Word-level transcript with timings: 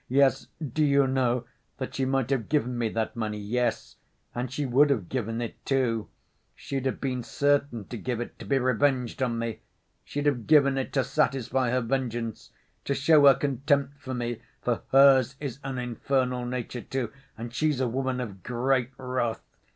Yes, 0.09 0.47
do 0.73 0.83
you 0.83 1.05
know 1.05 1.45
that 1.77 1.93
she 1.93 2.05
might 2.05 2.31
have 2.31 2.49
given 2.49 2.75
me 2.75 2.89
that 2.89 3.15
money, 3.15 3.37
yes, 3.37 3.97
and 4.33 4.51
she 4.51 4.65
would 4.65 4.89
have 4.89 5.09
given 5.09 5.43
it, 5.43 5.63
too; 5.63 6.07
she'd 6.55 6.87
have 6.87 6.99
been 6.99 7.21
certain 7.21 7.85
to 7.89 7.99
give 7.99 8.19
it, 8.19 8.39
to 8.39 8.45
be 8.45 8.57
revenged 8.57 9.21
on 9.21 9.37
me, 9.37 9.59
she'd 10.03 10.25
have 10.25 10.47
given 10.47 10.75
it 10.79 10.91
to 10.93 11.03
satisfy 11.03 11.69
her 11.69 11.81
vengeance, 11.81 12.49
to 12.85 12.95
show 12.95 13.27
her 13.27 13.35
contempt 13.35 13.95
for 14.01 14.15
me, 14.15 14.41
for 14.63 14.81
hers 14.91 15.35
is 15.39 15.59
an 15.63 15.77
infernal 15.77 16.47
nature, 16.47 16.81
too, 16.81 17.11
and 17.37 17.53
she's 17.53 17.79
a 17.79 17.87
woman 17.87 18.19
of 18.19 18.41
great 18.41 18.89
wrath. 18.97 19.43